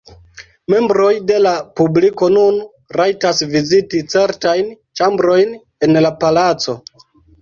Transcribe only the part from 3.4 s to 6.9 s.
viziti certajn ĉambrojn en la palaco.